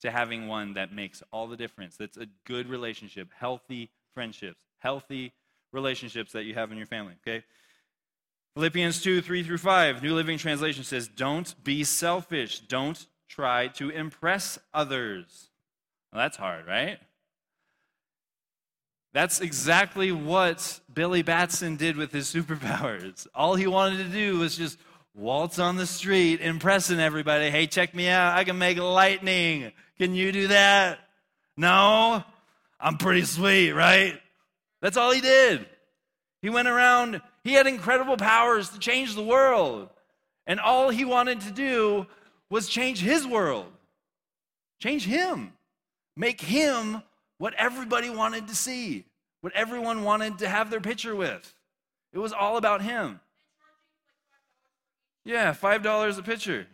[0.00, 1.98] to having one that makes all the difference.
[1.98, 5.34] That's a good relationship, healthy friendships, healthy
[5.72, 7.44] relationships that you have in your family, okay?
[8.54, 12.60] Philippians 2 3 through 5, New Living Translation says, Don't be selfish.
[12.60, 15.48] Don't try to impress others.
[16.12, 16.98] Well, that's hard, right?
[19.14, 23.26] That's exactly what Billy Batson did with his superpowers.
[23.34, 24.78] All he wanted to do was just
[25.14, 27.50] waltz on the street, impressing everybody.
[27.50, 28.36] Hey, check me out.
[28.36, 29.72] I can make lightning.
[29.98, 30.98] Can you do that?
[31.56, 32.24] No?
[32.80, 34.20] I'm pretty sweet, right?
[34.82, 35.64] That's all he did.
[36.42, 39.88] He went around, he had incredible powers to change the world.
[40.46, 42.06] And all he wanted to do
[42.50, 43.72] was change his world,
[44.80, 45.54] change him.
[46.16, 47.02] Make him
[47.38, 49.04] what everybody wanted to see,
[49.40, 51.54] what everyone wanted to have their picture with.
[52.12, 53.20] It was all about him.
[55.24, 56.66] Yeah, $5 a picture.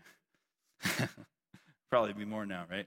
[1.91, 2.87] Probably be more now, right?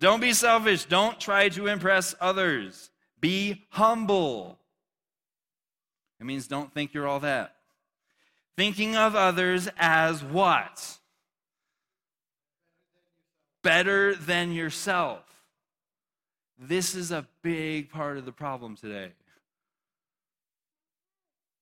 [0.00, 0.84] Don't be selfish.
[0.84, 2.90] Don't try to impress others.
[3.20, 4.58] Be humble.
[6.20, 7.54] It means don't think you're all that.
[8.56, 10.98] Thinking of others as what?
[13.62, 15.22] Better than yourself.
[16.58, 19.12] This is a big part of the problem today.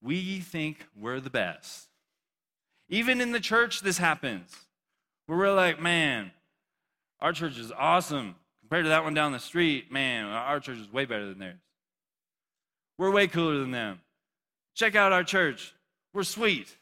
[0.02, 1.88] We think we're the best.
[2.88, 4.54] Even in the church, this happens.
[5.26, 6.30] Where we're like, man,
[7.20, 8.36] our church is awesome.
[8.66, 11.60] Compared to that one down the street, man, our church is way better than theirs.
[12.98, 14.00] We're way cooler than them.
[14.74, 15.72] Check out our church.
[16.12, 16.74] We're sweet.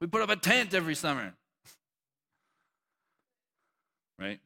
[0.00, 1.34] We put up a tent every summer.
[4.18, 4.40] right?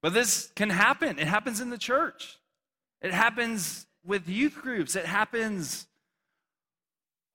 [0.00, 1.18] But this can happen.
[1.18, 2.38] It happens in the church,
[3.00, 5.88] it happens with youth groups, it happens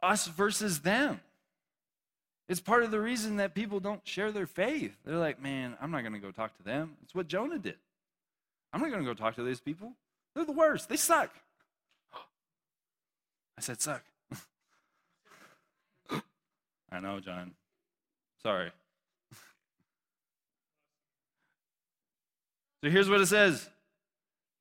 [0.01, 1.19] us versus them.
[2.49, 4.95] It's part of the reason that people don't share their faith.
[5.05, 6.95] They're like, man, I'm not going to go talk to them.
[7.03, 7.75] It's what Jonah did.
[8.71, 9.93] I'm not going to go talk to these people.
[10.33, 10.87] They're the worst.
[10.87, 11.31] They suck.
[13.57, 14.03] I said, suck.
[16.91, 17.51] I know, John.
[18.43, 18.71] Sorry.
[22.83, 23.67] So here's what it says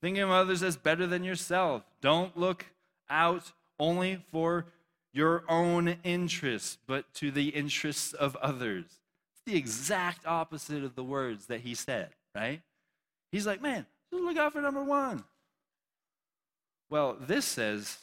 [0.01, 1.83] Thinking of others as better than yourself.
[2.01, 2.66] Don't look
[3.09, 4.66] out only for
[5.16, 8.85] your own interests, but to the interests of others.
[8.85, 12.61] It's the exact opposite of the words that he said, right?
[13.33, 15.24] He's like, man, just look out for number one.
[16.90, 17.96] Well, this says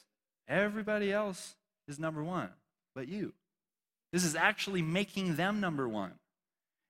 [0.48, 1.54] everybody else
[1.88, 2.50] is number one,
[2.96, 3.34] but you.
[4.12, 6.14] This is actually making them number one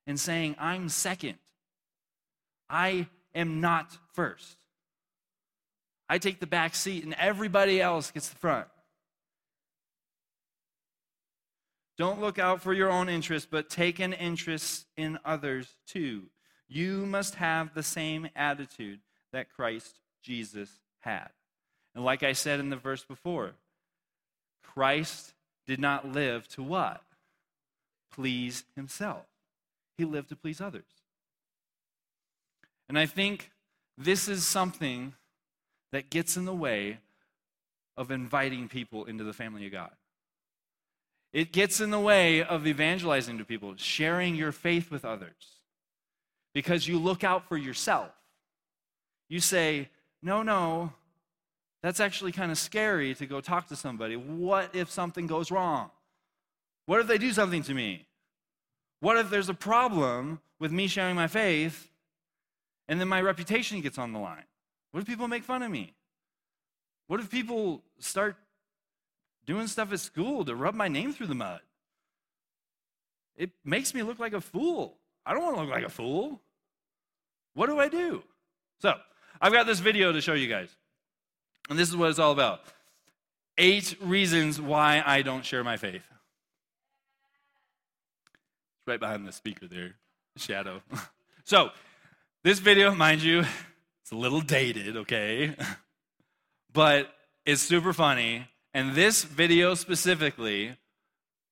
[0.08, 1.38] and saying, I'm second.
[2.70, 4.56] I am not first.
[6.08, 8.68] I take the back seat and everybody else gets the front.
[11.98, 16.24] Don't look out for your own interest, but take an interest in others too.
[16.68, 19.00] You must have the same attitude
[19.32, 21.30] that Christ Jesus had.
[21.94, 23.52] And like I said in the verse before,
[24.64, 25.34] Christ
[25.68, 27.04] did not live to what?
[28.12, 29.26] Please himself.
[29.98, 30.86] He lived to please others.
[32.90, 33.52] And I think
[33.98, 35.14] this is something
[35.92, 36.98] that gets in the way
[37.96, 39.92] of inviting people into the family of God.
[41.34, 45.58] It gets in the way of evangelizing to people, sharing your faith with others,
[46.54, 48.12] because you look out for yourself.
[49.30, 49.90] You say,
[50.22, 50.94] no, no,
[51.82, 54.16] that's actually kind of scary to go talk to somebody.
[54.16, 55.90] What if something goes wrong?
[56.86, 58.06] What if they do something to me?
[59.00, 61.90] What if there's a problem with me sharing my faith
[62.88, 64.46] and then my reputation gets on the line?
[64.92, 65.94] What if people make fun of me?
[67.08, 68.38] What if people start
[69.46, 71.60] doing stuff at school to rub my name through the mud.
[73.36, 74.98] It makes me look like a fool.
[75.26, 76.42] I don't want to look like a fool.
[77.54, 78.24] What do I do?
[78.80, 78.94] So,
[79.42, 80.70] I've got this video to show you guys.
[81.70, 82.62] And this is what it's all about
[83.58, 86.04] eight reasons why I don't share my faith.
[88.78, 89.96] It's right behind the speaker there,
[90.38, 90.82] shadow.
[91.44, 91.70] so,
[92.44, 93.46] this video, mind you,
[94.02, 95.56] it's a little dated, okay?
[96.74, 97.14] but
[97.46, 100.76] it's super funny and this video specifically,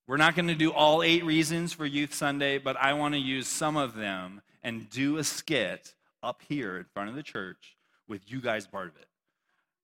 [0.08, 3.20] we're not going to do all eight reasons for Youth Sunday, but I want to
[3.20, 7.78] use some of them and do a skit up here in front of the church
[8.08, 9.08] with you guys part of it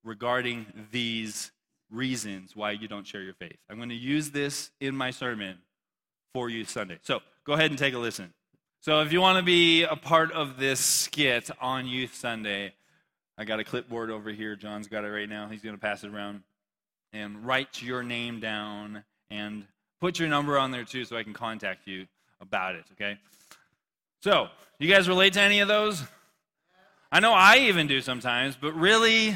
[0.04, 1.52] regarding these
[1.92, 3.58] reasons why you don't share your faith.
[3.70, 5.60] I'm going to use this in my sermon
[6.34, 6.98] for Youth Sunday.
[7.04, 8.34] So go ahead and take a listen.
[8.82, 12.74] So if you want to be a part of this skit on Youth Sunday,
[13.38, 14.56] I got a clipboard over here.
[14.56, 15.48] John's got it right now.
[15.48, 16.42] He's going to pass it around
[17.18, 19.66] and write your name down and
[20.00, 22.06] put your number on there too so I can contact you
[22.40, 23.18] about it, okay?
[24.22, 24.48] So,
[24.80, 26.04] you guys relate to any of those?
[27.12, 29.36] I know I even do sometimes, but really,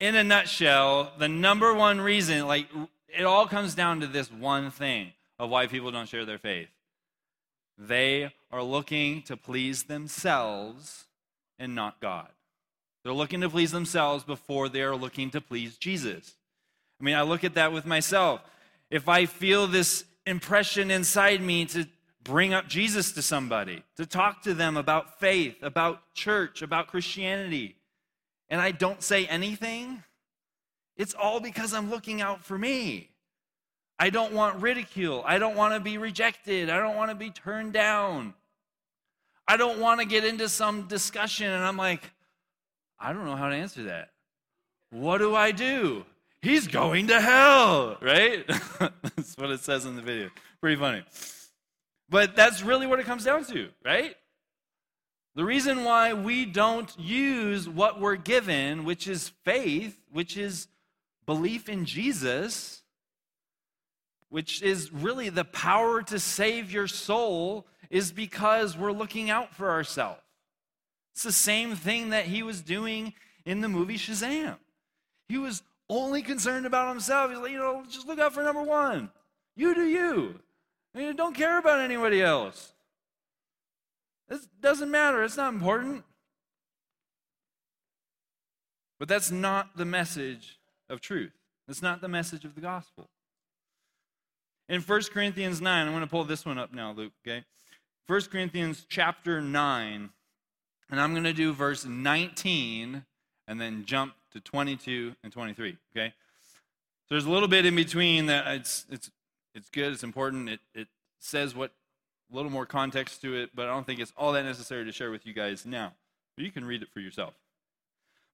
[0.00, 2.68] in a nutshell, the number one reason, like,
[3.08, 6.68] it all comes down to this one thing of why people don't share their faith.
[7.76, 11.04] They are looking to please themselves
[11.58, 12.28] and not God.
[13.06, 16.34] They're looking to please themselves before they are looking to please Jesus.
[17.00, 18.40] I mean, I look at that with myself.
[18.90, 21.86] If I feel this impression inside me to
[22.24, 27.76] bring up Jesus to somebody, to talk to them about faith, about church, about Christianity,
[28.48, 30.02] and I don't say anything,
[30.96, 33.10] it's all because I'm looking out for me.
[34.00, 35.22] I don't want ridicule.
[35.24, 36.70] I don't want to be rejected.
[36.70, 38.34] I don't want to be turned down.
[39.46, 42.02] I don't want to get into some discussion and I'm like,
[42.98, 44.10] I don't know how to answer that.
[44.90, 46.04] What do I do?
[46.42, 48.46] He's going to hell, right?
[48.78, 50.30] that's what it says in the video.
[50.60, 51.02] Pretty funny.
[52.08, 54.14] But that's really what it comes down to, right?
[55.34, 60.68] The reason why we don't use what we're given, which is faith, which is
[61.26, 62.82] belief in Jesus,
[64.30, 69.70] which is really the power to save your soul, is because we're looking out for
[69.70, 70.20] ourselves.
[71.16, 73.14] It's the same thing that he was doing
[73.46, 74.56] in the movie Shazam.
[75.30, 77.30] He was only concerned about himself.
[77.30, 79.08] He's like, you know, just look out for number one.
[79.56, 80.38] You do you.
[80.94, 82.74] I mean, don't care about anybody else.
[84.28, 85.22] It doesn't matter.
[85.22, 86.04] It's not important.
[88.98, 90.58] But that's not the message
[90.90, 91.32] of truth.
[91.66, 93.08] That's not the message of the gospel.
[94.68, 97.46] In 1 Corinthians 9, I'm going to pull this one up now, Luke, okay?
[98.06, 100.10] 1 Corinthians chapter 9,
[100.90, 103.04] and I'm going to do verse 19
[103.48, 106.12] and then jump to 22 and 23, okay?
[107.08, 109.10] So there's a little bit in between that it's, it's,
[109.54, 110.48] it's good, it's important.
[110.48, 111.72] It, it says what,
[112.32, 114.92] a little more context to it, but I don't think it's all that necessary to
[114.92, 115.92] share with you guys now.
[116.36, 117.34] But you can read it for yourself.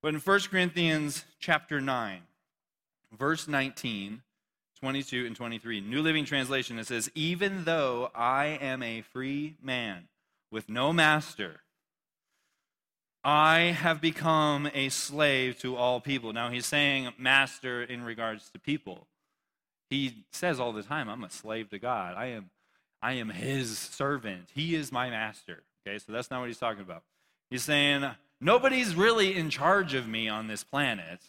[0.03, 2.23] But in 1 Corinthians chapter 9,
[3.17, 4.23] verse 19,
[4.81, 10.09] 22 and 23, New Living Translation, it says, Even though I am a free man
[10.51, 11.61] with no master,
[13.25, 16.33] I have become a slave to all people.
[16.33, 19.07] Now he's saying master in regards to people.
[19.91, 22.17] He says all the time, I'm a slave to God.
[22.17, 22.51] I am,
[23.01, 24.49] I am his servant.
[24.55, 25.63] He is my master.
[25.87, 27.03] Okay, so that's not what he's talking about.
[27.51, 28.11] He's saying,
[28.41, 31.21] nobody's really in charge of me on this planet.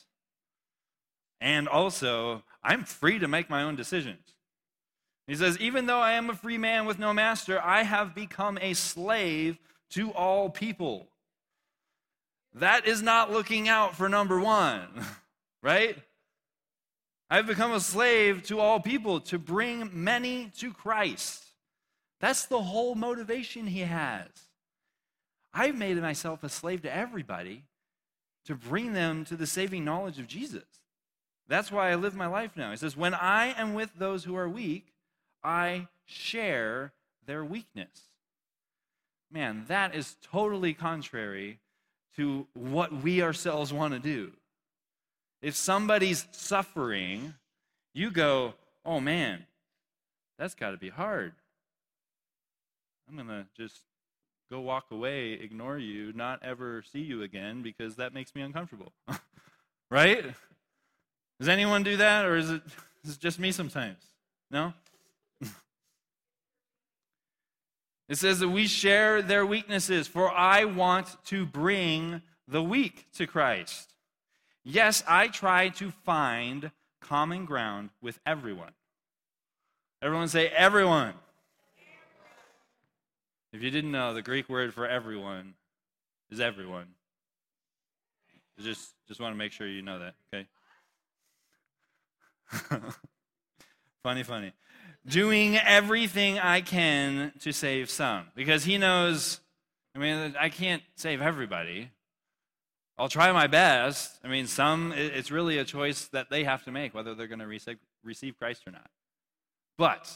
[1.41, 4.33] And also, I'm free to make my own decisions.
[5.27, 8.57] He says, even though I am a free man with no master, I have become
[8.61, 9.57] a slave
[9.91, 11.07] to all people.
[12.55, 14.87] That is not looking out for number one,
[15.63, 15.97] right?
[17.29, 21.45] I've become a slave to all people to bring many to Christ.
[22.19, 24.29] That's the whole motivation he has.
[25.53, 27.63] I've made myself a slave to everybody
[28.45, 30.63] to bring them to the saving knowledge of Jesus.
[31.47, 32.71] That's why I live my life now.
[32.71, 34.93] He says, When I am with those who are weak,
[35.43, 36.93] I share
[37.25, 38.09] their weakness.
[39.31, 41.59] Man, that is totally contrary
[42.17, 44.31] to what we ourselves want to do.
[45.41, 47.33] If somebody's suffering,
[47.93, 48.53] you go,
[48.85, 49.45] oh man,
[50.37, 51.33] that's got to be hard.
[53.07, 53.81] I'm going to just
[54.49, 58.93] go walk away, ignore you, not ever see you again because that makes me uncomfortable.
[59.91, 60.23] right?
[61.39, 62.61] Does anyone do that or is it,
[63.03, 63.97] is it just me sometimes?
[64.49, 64.73] No?
[68.09, 73.25] It says that we share their weaknesses, for I want to bring the weak to
[73.25, 73.93] Christ.
[74.63, 78.73] Yes, I try to find common ground with everyone.
[80.01, 81.13] Everyone say, everyone.
[83.53, 85.53] If you didn't know, the Greek word for everyone
[86.31, 86.87] is everyone.
[88.59, 90.47] Just, just want to make sure you know that, okay?
[94.03, 94.53] funny, funny.
[95.05, 98.27] Doing everything I can to save some.
[98.35, 99.41] Because he knows,
[99.95, 101.89] I mean, I can't save everybody.
[102.97, 104.19] I'll try my best.
[104.23, 107.39] I mean, some, it's really a choice that they have to make whether they're going
[107.39, 108.89] to receive, Christ or not.
[109.77, 110.15] But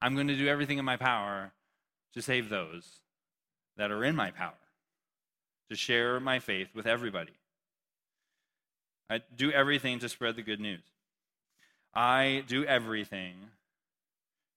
[0.00, 1.52] I'm going to do everything in my power
[2.14, 3.00] to save those
[3.76, 4.54] that are in my power,
[5.70, 7.34] to share my faith with everybody.
[9.10, 10.82] I do everything to spread the good news.
[11.94, 13.34] I do everything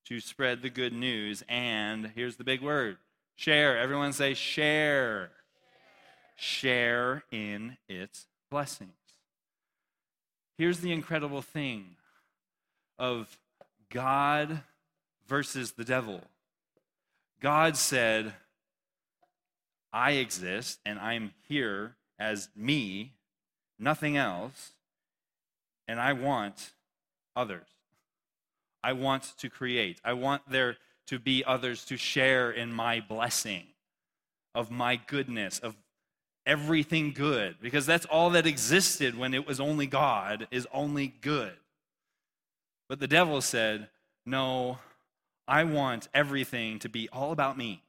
[0.08, 1.44] to spread the good news.
[1.48, 2.98] And here's the big word
[3.36, 3.78] share.
[3.78, 5.32] Everyone say, share
[6.38, 8.92] share in its blessings.
[10.58, 11.96] Here's the incredible thing
[12.98, 13.38] of
[13.90, 14.62] God
[15.28, 16.22] versus the devil.
[17.42, 18.34] God said,
[19.92, 23.14] I exist and I'm here as me,
[23.78, 24.72] nothing else,
[25.88, 26.72] and I want
[27.36, 27.68] others.
[28.88, 30.00] I want to create.
[30.06, 30.78] I want there
[31.08, 33.66] to be others to share in my blessing
[34.56, 35.76] of my goodness, of
[36.46, 41.52] everything good because that's all that existed when it was only God is only good.
[42.88, 43.90] But the devil said,
[44.26, 44.78] No,
[45.50, 47.84] I want everything to be all about me.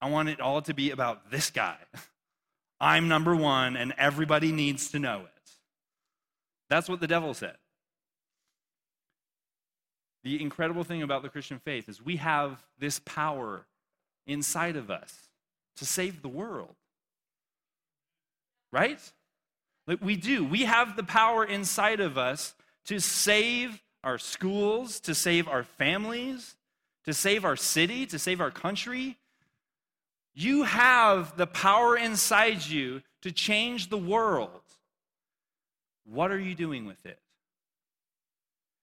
[0.00, 1.76] I want it all to be about this guy.
[2.80, 5.50] I'm number one, and everybody needs to know it.
[6.68, 7.58] That's what the devil said.
[10.24, 13.66] The incredible thing about the Christian faith is we have this power
[14.26, 15.28] inside of us
[15.76, 16.74] to save the world
[18.72, 19.00] right?
[19.86, 20.44] Like we do.
[20.44, 22.54] We have the power inside of us
[22.86, 26.56] to save our schools, to save our families,
[27.04, 29.16] to save our city, to save our country.
[30.34, 34.60] You have the power inside you to change the world.
[36.04, 37.18] What are you doing with it?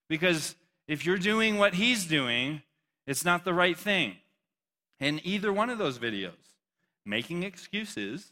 [0.09, 0.55] Because
[0.87, 2.61] if you're doing what he's doing,
[3.07, 4.15] it's not the right thing.
[4.99, 6.33] In either one of those videos,
[7.05, 8.31] making excuses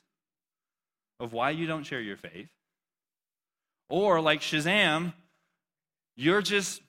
[1.20, 2.50] of why you don't share your faith.
[3.90, 5.14] Or like Shazam,
[6.16, 6.82] you're just,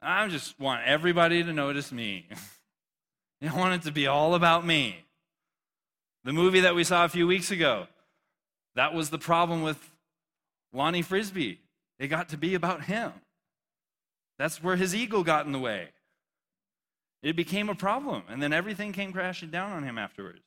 [0.00, 2.26] I just want everybody to notice me.
[3.42, 5.04] I want it to be all about me.
[6.24, 7.88] The movie that we saw a few weeks ago,
[8.76, 9.90] that was the problem with
[10.72, 11.58] Lonnie Frisbee.
[11.98, 13.12] It got to be about him.
[14.42, 15.90] That's where his ego got in the way.
[17.22, 20.42] It became a problem, and then everything came crashing down on him afterwards.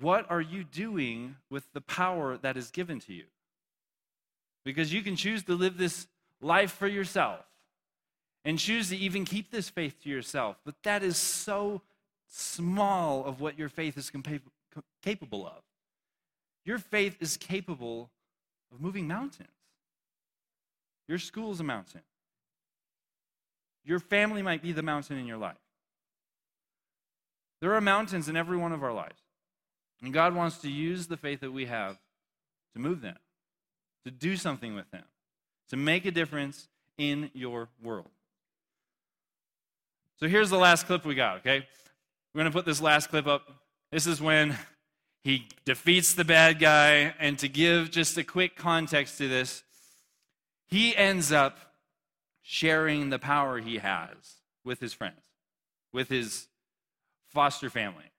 [0.00, 3.26] What are you doing with the power that is given to you?
[4.64, 6.08] Because you can choose to live this
[6.40, 7.44] life for yourself
[8.44, 11.82] and choose to even keep this faith to yourself, but that is so
[12.26, 14.10] small of what your faith is
[15.04, 15.62] capable of.
[16.64, 18.10] Your faith is capable
[18.74, 19.50] of moving mountains.
[21.08, 22.02] Your school is a mountain.
[23.84, 25.56] Your family might be the mountain in your life.
[27.60, 29.20] There are mountains in every one of our lives.
[30.02, 31.98] And God wants to use the faith that we have
[32.74, 33.16] to move them,
[34.04, 35.04] to do something with them,
[35.70, 38.10] to make a difference in your world.
[40.18, 41.66] So here's the last clip we got, okay?
[42.34, 43.48] We're going to put this last clip up.
[43.90, 44.56] This is when
[45.24, 47.14] he defeats the bad guy.
[47.18, 49.62] And to give just a quick context to this,
[50.66, 51.58] he ends up
[52.42, 55.22] sharing the power he has with his friends,
[55.92, 56.48] with his
[57.28, 58.10] foster family,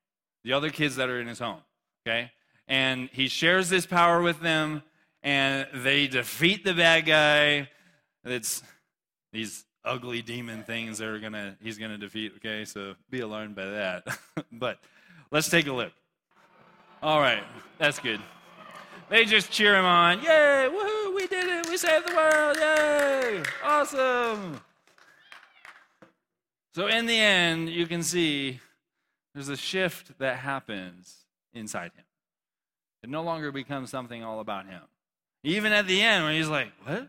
[0.44, 1.60] the other kids that are in his home,
[2.06, 2.30] okay?
[2.66, 4.82] And he shares this power with them,
[5.22, 7.68] and they defeat the bad guy.
[8.24, 8.62] It's
[9.32, 12.32] these ugly demon things that are gonna he's gonna defeat.
[12.36, 14.18] Okay, so be alarmed by that.
[14.52, 14.78] but
[15.30, 15.92] let's take a look.
[17.02, 17.42] All right,
[17.78, 18.20] that's good.
[19.10, 20.22] They just cheer him on.
[20.22, 20.68] Yay!
[20.70, 21.14] Woohoo!
[21.14, 21.68] We did it!
[21.68, 22.56] We saved the world!
[22.58, 23.42] Yay!
[23.64, 24.60] Awesome!
[26.74, 28.60] So in the end, you can see
[29.34, 32.04] there's a shift that happens inside him.
[33.02, 34.82] It no longer becomes something all about him.
[35.42, 37.08] Even at the end, when he's like, What?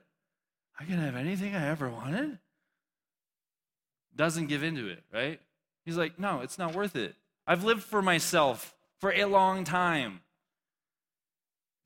[0.80, 2.40] I can have anything I ever wanted?
[4.16, 5.42] Doesn't give into it, right?
[5.86, 7.16] He's like, No, it's not worth it.
[7.46, 10.22] I've lived for myself for a long time.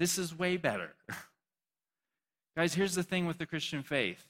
[0.04, 0.95] This is way better.
[2.58, 4.26] Guys, here's the thing with the Christian faith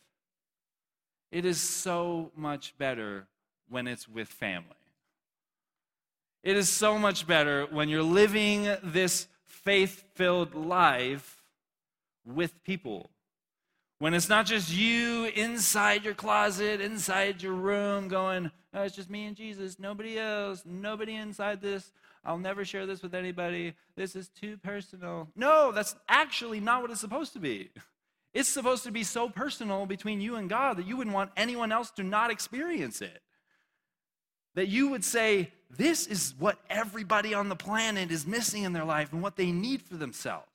[1.31, 3.25] it is so much better
[3.67, 4.67] when it's with family.
[6.43, 11.41] It is so much better when you're living this faith filled life
[12.23, 13.09] with people.
[13.97, 19.09] When it's not just you inside your closet, inside your room, going, oh, it's just
[19.09, 21.91] me and Jesus, nobody else, nobody inside this.
[22.25, 23.73] I'll never share this with anybody.
[23.95, 25.29] This is too personal.
[25.35, 27.69] No, that's actually not what it's supposed to be.
[28.33, 31.71] It's supposed to be so personal between you and God that you wouldn't want anyone
[31.71, 33.21] else to not experience it.
[34.55, 38.85] That you would say, This is what everybody on the planet is missing in their
[38.85, 40.47] life and what they need for themselves.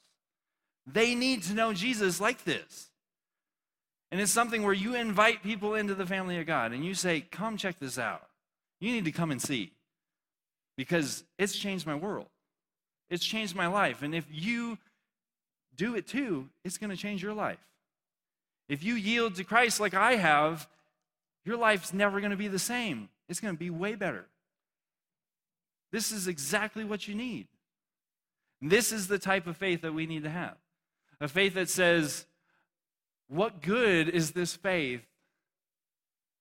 [0.86, 2.90] They need to know Jesus like this.
[4.10, 7.20] And it's something where you invite people into the family of God and you say,
[7.20, 8.26] Come check this out.
[8.80, 9.72] You need to come and see
[10.78, 12.28] because it's changed my world.
[13.10, 14.02] It's changed my life.
[14.02, 14.78] And if you
[15.74, 17.58] do it too, it's going to change your life.
[18.68, 20.68] If you yield to Christ like I have,
[21.44, 23.08] your life's never going to be the same.
[23.28, 24.26] It's going to be way better.
[25.90, 27.48] This is exactly what you need.
[28.62, 30.54] This is the type of faith that we need to have
[31.20, 32.24] a faith that says,
[33.26, 35.02] What good is this faith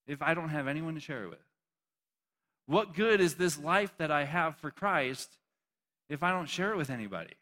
[0.06, 1.47] if I don't have anyone to share it with?
[2.68, 5.38] What good is this life that I have for Christ
[6.10, 7.32] if I don't share it with anybody?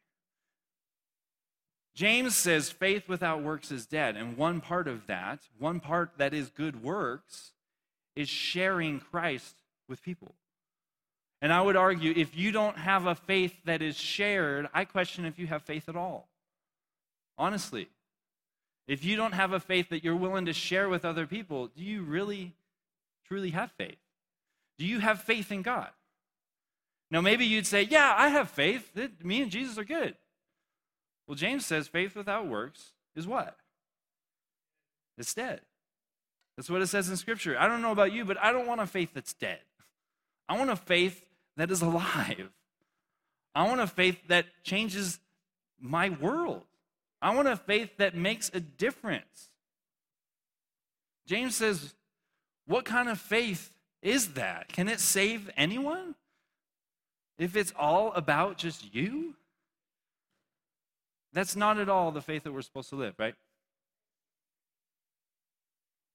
[1.96, 4.16] James says faith without works is dead.
[4.16, 7.50] And one part of that, one part that is good works,
[8.14, 9.56] is sharing Christ
[9.88, 10.32] with people.
[11.42, 15.24] And I would argue if you don't have a faith that is shared, I question
[15.24, 16.28] if you have faith at all.
[17.36, 17.88] Honestly.
[18.86, 21.82] If you don't have a faith that you're willing to share with other people, do
[21.82, 22.54] you really,
[23.26, 23.98] truly have faith?
[24.78, 25.88] Do you have faith in God?
[27.10, 28.90] Now, maybe you'd say, Yeah, I have faith.
[29.22, 30.16] Me and Jesus are good.
[31.26, 33.56] Well, James says faith without works is what?
[35.18, 35.60] It's dead.
[36.56, 37.58] That's what it says in Scripture.
[37.58, 39.60] I don't know about you, but I don't want a faith that's dead.
[40.48, 41.24] I want a faith
[41.56, 42.50] that is alive.
[43.54, 45.18] I want a faith that changes
[45.80, 46.64] my world.
[47.20, 49.50] I want a faith that makes a difference.
[51.26, 51.94] James says,
[52.66, 53.72] What kind of faith
[54.06, 54.68] is that?
[54.68, 56.14] Can it save anyone?
[57.38, 59.34] If it's all about just you?
[61.32, 63.34] That's not at all the faith that we're supposed to live, right?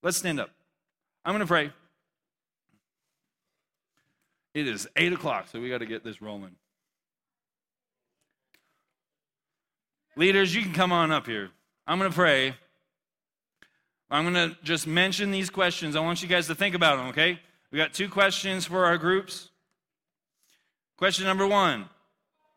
[0.01, 0.49] Let's stand up.
[1.23, 1.71] I'm going to pray.
[4.53, 6.55] It is 8 o'clock, so we got to get this rolling.
[10.15, 11.51] Leaders, you can come on up here.
[11.85, 12.55] I'm going to pray.
[14.09, 15.95] I'm going to just mention these questions.
[15.95, 17.39] I want you guys to think about them, okay?
[17.71, 19.49] We got two questions for our groups.
[20.97, 21.85] Question number one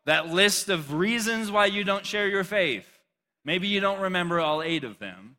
[0.05, 2.87] that list of reasons why you don't share your faith.
[3.43, 5.37] Maybe you don't remember all eight of them,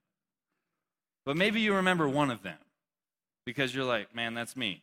[1.24, 2.58] but maybe you remember one of them
[3.44, 4.82] because you're like, man, that's me.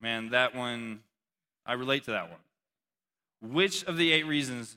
[0.00, 1.00] Man, that one,
[1.64, 3.52] I relate to that one.
[3.52, 4.76] Which of the eight reasons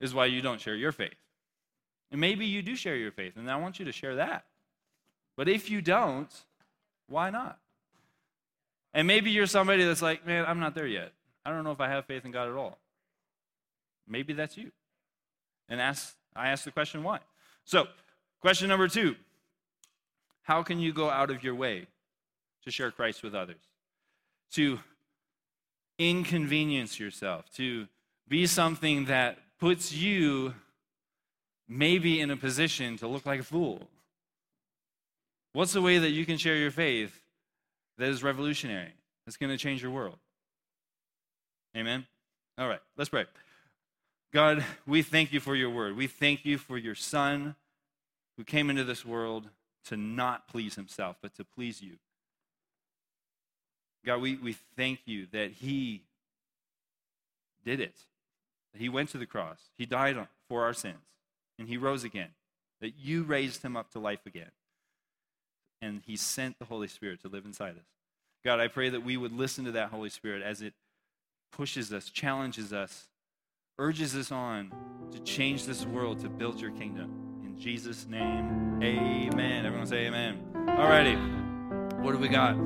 [0.00, 1.14] is why you don't share your faith?
[2.12, 4.44] And maybe you do share your faith, and I want you to share that.
[5.36, 6.30] But if you don't,
[7.08, 7.58] why not?
[8.94, 11.12] And maybe you're somebody that's like, man, I'm not there yet.
[11.44, 12.78] I don't know if I have faith in God at all.
[14.08, 14.70] Maybe that's you.
[15.68, 17.18] And ask, I ask the question why.
[17.64, 17.88] So,
[18.40, 19.16] question number two
[20.42, 21.86] How can you go out of your way
[22.64, 23.60] to share Christ with others?
[24.52, 24.78] To
[25.98, 27.88] inconvenience yourself, to
[28.28, 30.54] be something that puts you
[31.68, 33.88] maybe in a position to look like a fool?
[35.52, 37.23] What's the way that you can share your faith
[37.98, 38.92] that is revolutionary,
[39.24, 40.18] that's going to change your world?
[41.76, 42.06] Amen?
[42.58, 43.26] All right, let's pray.
[44.32, 45.96] God, we thank you for your word.
[45.96, 47.54] We thank you for your son
[48.36, 49.48] who came into this world
[49.86, 51.98] to not please himself, but to please you.
[54.04, 56.02] God, we, we thank you that he
[57.64, 57.94] did it.
[58.76, 59.60] He went to the cross.
[59.78, 60.16] He died
[60.48, 60.96] for our sins.
[61.58, 62.30] And he rose again.
[62.80, 64.50] That you raised him up to life again.
[65.82, 67.86] And he sent the Holy Spirit to live inside us.
[68.44, 70.74] God, I pray that we would listen to that Holy Spirit as it
[71.52, 73.08] pushes us, challenges us,
[73.78, 74.72] urges us on
[75.12, 77.40] to change this world to build your kingdom.
[77.44, 79.64] In Jesus' name, amen.
[79.64, 80.42] Everyone say amen.
[80.54, 82.56] Alrighty, what do we got?